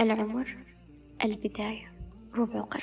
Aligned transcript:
العمر 0.00 0.56
البداية 1.24 1.92
ربع 2.34 2.60
قرن. 2.60 2.82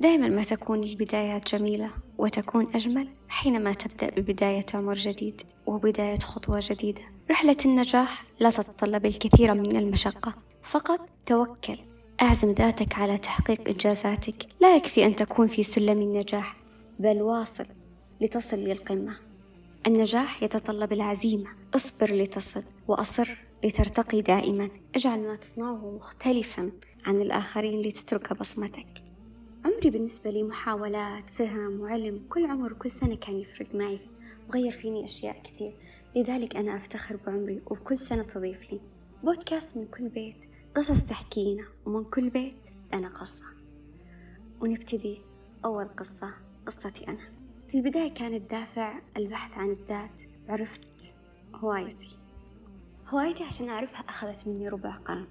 دائما 0.00 0.28
ما 0.28 0.42
تكون 0.42 0.84
البدايات 0.84 1.54
جميلة 1.54 1.90
وتكون 2.18 2.74
أجمل 2.74 3.08
حينما 3.28 3.72
تبدأ 3.72 4.10
ببداية 4.10 4.66
عمر 4.74 4.94
جديد 4.94 5.42
وبداية 5.66 6.18
خطوة 6.18 6.62
جديدة. 6.70 7.00
رحلة 7.30 7.56
النجاح 7.64 8.24
لا 8.40 8.50
تتطلب 8.50 9.06
الكثير 9.06 9.54
من 9.54 9.76
المشقة. 9.76 10.34
فقط 10.62 11.08
توكل 11.26 11.76
أعزم 12.22 12.52
ذاتك 12.52 12.98
على 12.98 13.18
تحقيق 13.18 13.68
إنجازاتك. 13.68 14.46
لا 14.60 14.76
يكفي 14.76 15.06
أن 15.06 15.16
تكون 15.16 15.46
في 15.46 15.62
سلم 15.62 16.02
النجاح 16.02 16.56
بل 16.98 17.22
واصل 17.22 17.66
لتصل 18.20 18.56
للقمة. 18.56 19.16
النجاح 19.86 20.42
يتطلب 20.42 20.92
العزيمة. 20.92 21.50
اصبر 21.76 22.14
لتصل 22.14 22.62
وأصر 22.88 23.49
لترتقي 23.64 24.22
دائما. 24.22 24.70
اجعل 24.94 25.20
ما 25.22 25.36
تصنعه 25.36 25.90
مختلفا 25.96 26.72
عن 27.06 27.20
الآخرين 27.20 27.82
لتترك 27.82 28.32
بصمتك. 28.32 29.04
عمري 29.64 29.90
بالنسبة 29.90 30.30
لي 30.30 30.42
محاولات 30.42 31.30
فهم 31.30 31.80
وعلم 31.80 32.26
كل 32.28 32.46
عمر 32.46 32.72
وكل 32.72 32.90
سنة 32.90 33.16
كان 33.16 33.36
يفرق 33.36 33.74
معي. 33.74 34.00
وغير 34.48 34.72
فيني 34.72 35.04
أشياء 35.04 35.42
كثير. 35.42 35.76
لذلك 36.16 36.56
أنا 36.56 36.76
أفتخر 36.76 37.16
بعمري 37.26 37.62
وبكل 37.66 37.98
سنة 37.98 38.22
تضيف 38.22 38.72
لي. 38.72 38.80
بودكاست 39.24 39.76
من 39.76 39.86
كل 39.86 40.08
بيت 40.08 40.44
قصص 40.74 41.04
تحكينا 41.04 41.64
ومن 41.86 42.04
كل 42.04 42.30
بيت 42.30 42.56
أنا 42.94 43.08
قصة. 43.08 43.44
ونبتدي 44.60 45.20
أول 45.64 45.84
قصة 45.84 46.34
قصتي 46.66 47.08
أنا. 47.08 47.40
في 47.68 47.78
البداية 47.78 48.14
كان 48.14 48.34
الدافع 48.34 48.98
البحث 49.16 49.58
عن 49.58 49.70
الذات 49.70 50.20
عرفت 50.48 51.14
هوايتي. 51.54 52.19
هوايتي 53.14 53.44
عشان 53.44 53.68
أعرفها 53.68 54.00
أخذت 54.08 54.46
مني 54.46 54.68
ربع 54.68 54.94
قرن. 54.94 55.26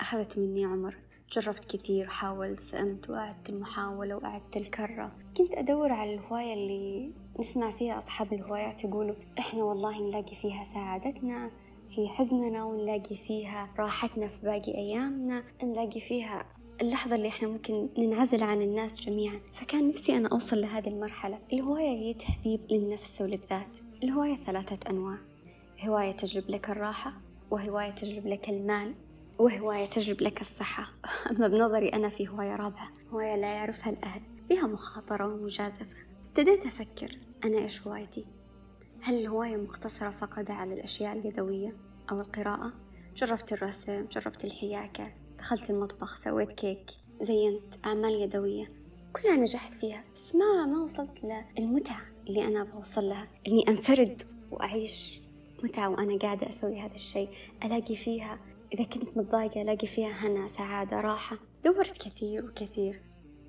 أخذت 0.00 0.38
مني 0.38 0.64
عمر. 0.64 0.96
جربت 1.32 1.76
كثير 1.76 2.08
حاولت 2.08 2.60
سئمت 2.60 3.10
وأعدت 3.10 3.48
المحاولة 3.48 4.16
وأعدت 4.16 4.56
الكرة. 4.56 5.12
كنت 5.36 5.54
أدور 5.54 5.92
على 5.92 6.14
الهواية 6.14 6.54
اللي 6.54 7.12
نسمع 7.40 7.70
فيها 7.70 7.98
أصحاب 7.98 8.32
الهوايات 8.32 8.84
يقولوا 8.84 9.14
إحنا 9.38 9.64
والله 9.64 10.08
نلاقي 10.08 10.36
فيها 10.36 10.64
سعادتنا 10.64 11.50
في 11.90 12.08
حزننا 12.08 12.64
ونلاقي 12.64 13.16
فيها 13.16 13.74
راحتنا 13.78 14.28
في 14.28 14.40
باقي 14.42 14.74
أيامنا 14.74 15.44
نلاقي 15.62 16.00
فيها 16.00 16.46
اللحظة 16.80 17.14
اللي 17.14 17.28
إحنا 17.28 17.48
ممكن 17.48 17.88
ننعزل 17.98 18.42
عن 18.42 18.62
الناس 18.62 18.94
جميعا. 19.00 19.40
فكان 19.52 19.88
نفسي 19.88 20.16
أنا 20.16 20.28
أوصل 20.28 20.60
لهذه 20.60 20.88
المرحلة. 20.88 21.38
الهواية 21.52 21.88
هي 21.88 22.14
تهذيب 22.14 22.60
للنفس 22.70 23.20
وللذات. 23.20 23.78
الهواية 24.02 24.36
ثلاثة 24.36 24.90
أنواع. 24.90 25.31
هواية 25.88 26.12
تجلب 26.12 26.50
لك 26.50 26.70
الراحة 26.70 27.12
وهواية 27.50 27.90
تجلب 27.90 28.26
لك 28.26 28.48
المال 28.48 28.94
وهواية 29.38 29.86
تجلب 29.86 30.22
لك 30.22 30.40
الصحة. 30.40 30.92
أما 31.30 31.48
بنظري 31.48 31.88
أنا 31.88 32.08
في 32.08 32.28
هواية 32.28 32.56
رابعة 32.56 32.88
هواية 33.10 33.36
لا 33.36 33.54
يعرفها 33.54 33.92
الأهل 33.92 34.22
فيها 34.48 34.66
مخاطرة 34.66 35.26
ومجازفة. 35.26 35.96
ابتديت 36.28 36.66
أفكر 36.66 37.18
أنا 37.44 37.58
إيش 37.58 37.86
هوايتي؟ 37.86 38.24
هل 39.02 39.14
الهواية 39.14 39.56
مقتصرة 39.56 40.10
فقط 40.10 40.50
على 40.50 40.74
الأشياء 40.74 41.18
اليدوية 41.18 41.76
أو 42.10 42.20
القراءة؟ 42.20 42.72
جربت 43.16 43.52
الرسم 43.52 44.06
جربت 44.06 44.44
الحياكة 44.44 45.12
دخلت 45.38 45.70
المطبخ 45.70 46.16
سويت 46.16 46.52
كيك 46.52 46.90
زينت 47.20 47.62
أعمال 47.86 48.22
يدوية. 48.22 48.72
كلها 49.12 49.36
نجحت 49.36 49.74
فيها 49.74 50.04
بس 50.14 50.34
ما 50.34 50.66
ما 50.66 50.84
وصلت 50.84 51.24
للمتعة 51.58 52.02
اللي 52.28 52.44
أنا 52.48 52.64
بوصل 52.64 53.04
لها 53.04 53.28
إني 53.48 53.68
أنفرد 53.68 54.22
وأعيش 54.50 55.21
متعة 55.64 55.90
وأنا 55.90 56.18
قاعدة 56.18 56.48
أسوي 56.48 56.80
هذا 56.80 56.94
الشيء 56.94 57.28
ألاقي 57.64 57.96
فيها 57.96 58.38
إذا 58.74 58.84
كنت 58.84 59.16
متضايقة 59.16 59.62
ألاقي 59.62 59.86
فيها 59.86 60.10
هنا 60.10 60.48
سعادة 60.48 61.00
راحة. 61.00 61.38
دورت 61.64 61.98
كثير 61.98 62.44
وكثير 62.44 63.02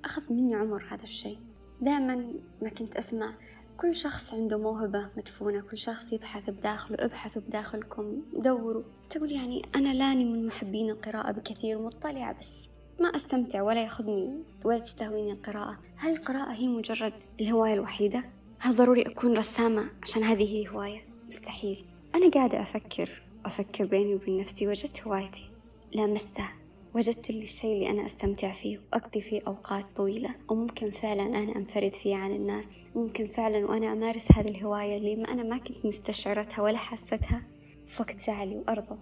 أخذ 0.04 0.32
مني 0.32 0.54
عمر 0.54 0.84
هذا 0.88 1.02
الشيء. 1.02 1.38
دائما 1.80 2.34
ما 2.62 2.68
كنت 2.68 2.96
أسمع 2.96 3.34
كل 3.76 3.96
شخص 3.96 4.34
عنده 4.34 4.58
موهبة 4.58 5.10
مدفونة 5.16 5.60
كل 5.60 5.78
شخص 5.78 6.12
يبحث 6.12 6.50
بداخله 6.50 6.96
ابحثوا 7.00 7.42
بداخلكم 7.42 8.22
دوروا. 8.36 8.82
تقول 9.10 9.32
يعني 9.32 9.62
أنا 9.76 9.94
لاني 9.94 10.24
من 10.24 10.46
محبين 10.46 10.90
القراءة 10.90 11.32
بكثير 11.32 11.78
مطلعة 11.78 12.38
بس 12.38 12.70
ما 13.00 13.08
أستمتع 13.08 13.62
ولا 13.62 13.82
يأخذني 13.82 14.42
ولا 14.64 14.78
تستهويني 14.78 15.32
القراءة. 15.32 15.78
هل 15.96 16.12
القراءة 16.12 16.52
هي 16.52 16.68
مجرد 16.68 17.12
الهواية 17.40 17.74
الوحيدة؟ 17.74 18.24
هل 18.58 18.74
ضروري 18.74 19.02
أكون 19.02 19.36
رسامة 19.36 19.88
عشان 20.02 20.22
هذه 20.22 20.54
هي 20.54 20.68
هواية؟ 20.68 21.08
مستحيل. 21.28 21.93
أنا 22.14 22.30
قاعدة 22.30 22.62
أفكر 22.62 23.22
أفكر 23.44 23.84
بيني 23.84 24.14
وبين 24.14 24.36
نفسي 24.36 24.68
وجدت 24.68 25.02
هوايتي. 25.02 25.50
لامستها 25.92 26.52
وجدت 26.94 27.30
لي 27.30 27.42
الشيء 27.42 27.72
اللي 27.72 27.90
أنا 27.90 28.06
أستمتع 28.06 28.52
فيه 28.52 28.78
وأقضي 28.78 29.20
فيه 29.20 29.42
أوقات 29.46 29.84
طويلة. 29.96 30.34
وممكن 30.48 30.90
فعلا 30.90 31.22
أنا 31.22 31.56
أنفرد 31.56 31.96
فيه 31.96 32.16
عن 32.16 32.30
الناس. 32.32 32.64
ممكن 32.94 33.26
فعلا 33.26 33.66
وأنا 33.66 33.92
أمارس 33.92 34.32
هذه 34.32 34.48
الهواية 34.48 34.98
اللي 34.98 35.16
ما 35.16 35.32
أنا 35.32 35.42
ما 35.42 35.58
كنت 35.58 35.86
مستشعرتها 35.86 36.62
ولا 36.62 36.78
حستها 36.78 37.42
في 37.86 38.02
وقت 38.02 38.20
زعلي 38.20 38.56
وأرضى 38.56 38.98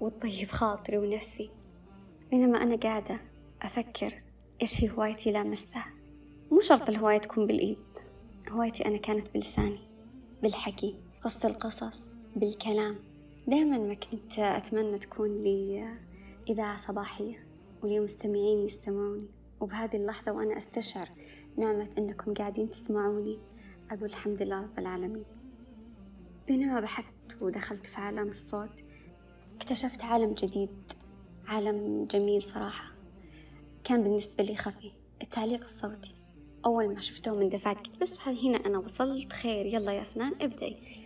وتطيب 0.00 0.48
خاطري 0.48 0.98
ونفسي. 0.98 1.50
بينما 2.30 2.62
أنا 2.62 2.76
قاعدة 2.76 3.20
أفكر 3.62 4.22
إيش 4.62 4.84
هي 4.84 4.90
هوايتي 4.90 5.32
لامستها 5.32 5.86
مو 6.50 6.60
شرط 6.60 6.88
الهواية 6.88 7.18
تكون 7.18 7.46
بالإيد. 7.46 7.78
هوايتي 8.50 8.86
أنا 8.86 8.96
كانت 8.96 9.26
بلساني 9.34 9.80
بالحكي 10.42 10.94
قص 11.22 11.44
القصص. 11.44 12.13
بالكلام. 12.36 12.96
دائما 13.46 13.78
ما 13.78 13.94
كنت 13.94 14.38
أتمنى 14.38 14.98
تكون 14.98 15.42
لي 15.42 15.88
إذاعة 16.48 16.76
صباحية 16.76 17.46
ولي 17.82 18.00
مستمعين 18.00 18.66
يستمعوني. 18.66 19.26
وبهذه 19.60 19.96
اللحظة 19.96 20.32
وأنا 20.32 20.58
أستشعر 20.58 21.08
نعمة 21.56 21.90
أنكم 21.98 22.34
قاعدين 22.34 22.70
تسمعوني 22.70 23.38
أقول 23.90 24.04
الحمد 24.04 24.42
لله 24.42 24.60
رب 24.60 24.78
العالمين. 24.78 25.24
بينما 26.48 26.80
بحثت 26.80 27.14
ودخلت 27.40 27.86
في 27.86 28.00
عالم 28.00 28.28
الصوت 28.28 28.70
اكتشفت 29.56 30.04
عالم 30.04 30.32
جديد 30.32 30.92
عالم 31.46 32.04
جميل 32.04 32.42
صراحة. 32.42 32.92
كان 33.84 34.02
بالنسبة 34.02 34.44
لي 34.44 34.56
خفي 34.56 34.92
التعليق 35.22 35.64
الصوتي. 35.64 36.14
أول 36.66 36.94
ما 36.94 37.00
شفته 37.00 37.34
من 37.34 37.48
دفعت 37.48 37.96
بس 37.96 38.28
هنا 38.28 38.56
أنا 38.66 38.78
وصلت. 38.78 39.32
خير 39.32 39.66
يلا 39.66 39.92
يا 39.92 40.04
فنان 40.04 40.32
ابدأي. 40.40 41.03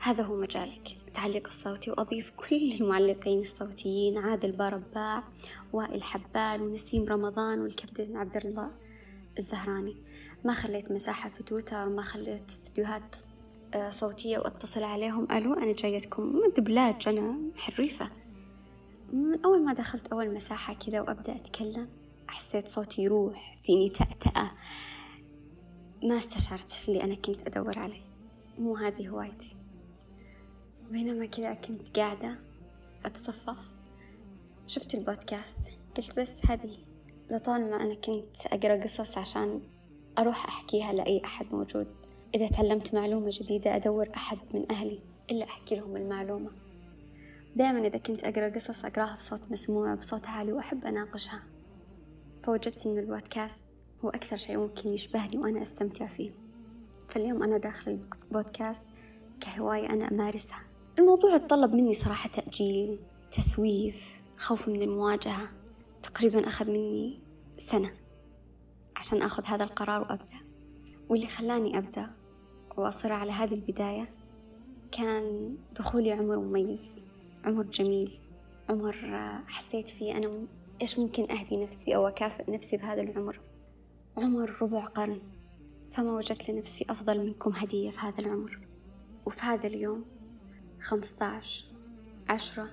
هذا 0.00 0.22
هو 0.22 0.36
مجالك. 0.36 0.96
التعليق 1.08 1.46
الصوتي. 1.46 1.90
وأضيف 1.90 2.30
كل 2.30 2.72
المعلقين 2.72 3.40
الصوتيين 3.40 4.18
عادل 4.18 4.52
بارباع 4.52 5.24
وائل 5.72 6.02
حبال 6.02 6.62
ونسيم 6.62 7.04
رمضان 7.04 7.60
والكابتن 7.60 8.16
عبد 8.16 8.36
الله 8.36 8.70
الزهراني. 9.38 9.96
ما 10.44 10.52
خليت 10.52 10.92
مساحة 10.92 11.28
في 11.28 11.42
تويتر 11.42 11.88
ما 11.88 12.02
خليت 12.02 12.50
استديوهات 12.50 13.16
آه، 13.74 13.90
صوتية 13.90 14.38
وأتصل 14.38 14.82
عليهم. 14.82 15.32
ألو 15.32 15.54
أنا 15.54 15.72
جايتكم 15.72 16.22
من 16.22 16.52
دبلاج 16.56 17.08
أنا 17.08 17.38
حريفة. 17.56 18.10
من 19.12 19.44
أول 19.44 19.64
ما 19.64 19.72
دخلت 19.72 20.06
أول 20.06 20.34
مساحة 20.34 20.74
كذا 20.74 21.00
وأبدأ 21.00 21.36
أتكلم 21.36 21.88
حسيت 22.28 22.68
صوتي 22.68 23.02
يروح 23.02 23.58
فيني 23.60 23.88
تأتأة. 23.88 24.50
ما 26.02 26.18
استشعرت 26.18 26.72
اللي 26.88 27.04
أنا 27.04 27.14
كنت 27.14 27.46
أدور 27.46 27.78
عليه. 27.78 28.02
مو 28.58 28.76
هذه 28.76 29.08
هوايتي. 29.08 29.57
بينما 30.90 31.26
كذا 31.26 31.54
كنت 31.54 31.98
قاعدة 31.98 32.38
أتصفح 33.04 33.56
شفت 34.66 34.94
البودكاست 34.94 35.58
قلت 35.96 36.16
بس 36.16 36.46
هذه 36.46 36.76
لطالما 37.30 37.76
أنا 37.76 37.94
كنت 37.94 38.46
أقرأ 38.46 38.82
قصص 38.82 39.18
عشان 39.18 39.60
أروح 40.18 40.46
أحكيها 40.46 40.92
لأي 40.92 41.20
أحد 41.24 41.54
موجود. 41.54 41.86
إذا 42.34 42.48
تعلمت 42.48 42.94
معلومة 42.94 43.30
جديدة 43.32 43.76
أدور 43.76 44.08
أحد 44.16 44.38
من 44.54 44.66
أهلي 44.70 45.00
إلا 45.30 45.44
أحكي 45.44 45.76
لهم 45.76 45.96
المعلومة. 45.96 46.50
دائما 47.56 47.86
إذا 47.86 47.98
كنت 47.98 48.24
أقرأ 48.24 48.48
قصص 48.48 48.84
أقرأها 48.84 49.16
بصوت 49.16 49.40
مسموع 49.50 49.94
بصوت 49.94 50.26
عالي 50.26 50.52
وأحب 50.52 50.84
أناقشها. 50.84 51.42
فوجدت 52.42 52.86
إن 52.86 52.98
البودكاست 52.98 53.62
هو 54.04 54.08
أكثر 54.08 54.36
شيء 54.36 54.58
ممكن 54.58 54.88
يشبهني 54.88 55.38
وأنا 55.38 55.62
أستمتع 55.62 56.06
فيه. 56.06 56.30
فاليوم 57.08 57.42
أنا 57.42 57.58
داخل 57.58 57.98
البودكاست 58.24 58.82
كهواية 59.40 59.90
أنا 59.90 60.08
أمارسها. 60.08 60.62
الموضوع 60.98 61.34
يتطلب 61.34 61.74
مني 61.74 61.94
صراحة 61.94 62.28
تأجيل 62.28 62.98
تسويف 63.30 64.20
خوف 64.36 64.68
من 64.68 64.82
المواجهة. 64.82 65.48
تقريبا 66.02 66.48
أخذ 66.48 66.70
مني 66.70 67.18
سنة 67.58 67.90
عشان 68.96 69.22
أخذ 69.22 69.44
هذا 69.44 69.64
القرار 69.64 70.00
وأبدأ. 70.00 70.38
واللي 71.08 71.26
خلاني 71.26 71.78
أبدأ 71.78 72.10
وأصر 72.76 73.12
على 73.12 73.32
هذه 73.32 73.54
البداية 73.54 74.14
كان 74.92 75.56
دخولي 75.78 76.12
عمر 76.12 76.38
مميز 76.38 76.92
عمر 77.44 77.62
جميل 77.62 78.18
عمر 78.68 78.96
حسيت 79.46 79.88
فيه 79.88 80.16
أنا 80.16 80.46
إيش 80.82 80.98
ممكن 80.98 81.30
أهدي 81.30 81.56
نفسي 81.56 81.96
أو 81.96 82.08
أكافئ 82.08 82.50
نفسي 82.50 82.76
بهذا 82.76 83.00
العمر. 83.00 83.40
عمر 84.16 84.62
ربع 84.62 84.84
قرن 84.84 85.20
فما 85.90 86.12
وجدت 86.12 86.50
لنفسي 86.50 86.86
أفضل 86.90 87.26
منكم 87.26 87.50
هدية 87.50 87.90
في 87.90 87.98
هذا 87.98 88.18
العمر. 88.18 88.58
وفي 89.26 89.42
هذا 89.42 89.66
اليوم 89.66 90.04
خمسة 90.80 91.26
عشر 91.26 91.64
عشرة 92.28 92.68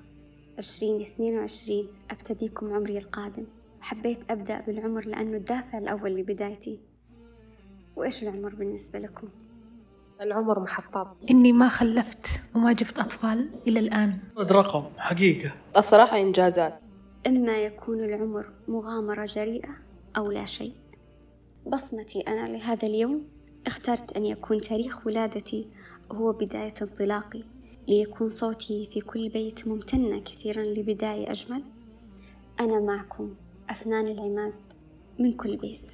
عشرين 0.58 1.02
اثنين 1.02 1.40
وعشرين 1.40 1.88
أبتديكم 2.12 2.74
عمري 2.74 2.98
القادم. 2.98 3.46
حبيت 3.82 4.32
أبدأ 4.32 4.62
بالعمر 4.62 5.06
لأنه 5.06 5.38
الدافع 5.38 5.78
الأول 5.78 6.16
لبدايتي. 6.16 6.80
وإيش 7.96 8.24
العمر 8.24 8.56
بالنسبة 8.56 9.00
لكم؟ 9.00 9.28
العمر 10.22 10.60
محطات 10.60 11.08
إني 11.32 11.52
ما 11.52 11.70
خلفت 11.70 12.28
وما 12.56 12.74
جبت 12.74 13.00
أطفال 13.00 13.50
إلى 13.68 13.80
الآن. 13.80 14.20
رقم 14.38 14.84
حقيقة. 14.98 15.52
الصراحة 15.78 16.18
إنجازات. 16.18 16.80
إما 17.28 17.58
يكون 17.58 18.04
العمر 18.04 18.54
مغامرة 18.68 19.26
جريئة 19.26 19.78
أو 20.18 20.32
لا 20.32 20.46
شيء. 20.46 20.74
بصمتي 21.68 22.20
أنا 22.20 22.48
لهذا 22.48 22.88
اليوم 22.88 23.28
اخترت 23.68 24.18
أن 24.18 24.26
يكون 24.26 24.62
تاريخ 24.62 25.08
ولادتي 25.08 25.68
هو 26.12 26.32
بداية 26.32 26.74
انطلاقي. 26.82 27.44
ليكون 27.88 28.30
صوتي 28.30 28.90
في 28.92 29.02
كل 29.02 29.30
بيت 29.30 29.68
ممتنة 29.68 30.20
كثيرا 30.20 30.64
لبداية 30.64 31.32
أجمل. 31.32 31.64
أنا 32.60 32.80
معكم 32.80 33.36
أفنان 33.70 34.08
العماد 34.08 34.54
من 35.20 35.34
كل 35.34 35.58
بيت. 35.58 35.92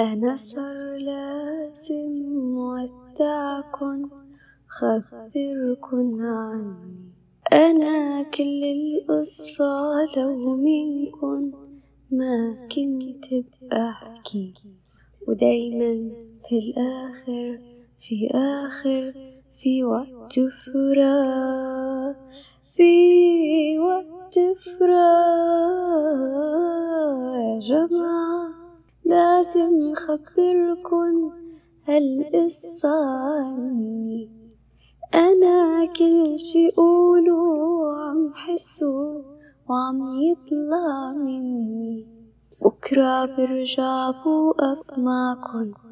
أنا 0.00 0.36
صار 0.36 0.96
لازم 0.96 2.36
ودعكن 2.56 4.08
خبركن 4.68 6.20
عني. 6.20 7.12
أنا 7.52 8.22
كل 8.22 8.64
القصة 8.64 10.04
لو 10.16 10.56
منكن 10.56 11.52
ما 12.10 12.68
كنت 12.74 13.44
بأحكي. 13.62 14.54
ودايما 15.28 16.10
في 16.48 16.58
الآخر 16.58 17.71
في 18.02 18.28
آخر 18.34 19.12
في 19.62 19.84
وقت 19.84 20.34
فراق 20.34 22.16
في 22.76 23.78
وقت 23.78 24.38
فراق 24.78 26.22
يا 27.34 27.60
جماعة 27.60 28.48
لازم 29.04 29.94
خبركن 29.94 31.30
هالقصة 31.84 33.06
عني 33.34 34.30
أنا 35.14 35.86
كل 35.98 36.38
شي 36.38 36.70
قولوا 36.70 37.92
عم 37.94 38.32
حسه 38.34 39.24
وعم 39.68 40.20
يطلع 40.22 41.12
مني. 41.12 42.06
بكرة 42.60 43.24
برجع 43.24 44.10
بوقف 44.10 44.98
معكن 44.98 45.91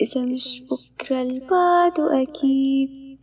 إذا 0.00 0.24
مش 0.24 0.62
بكرة 0.62 1.22
البعد 1.22 2.00
أكيد. 2.00 3.18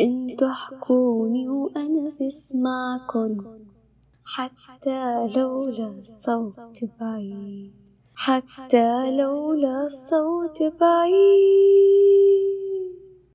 انتو 0.00 0.48
حكوني 0.48 1.48
وأنا 1.48 2.12
بسمعكن 2.20 3.44
حتى 4.24 5.28
لولا 5.36 5.88
الصوت 5.88 6.84
بعيد. 7.00 7.72
حتى 8.14 9.16
لولا 9.16 9.86
الصوت 9.86 10.62
بعيد. 10.80 11.96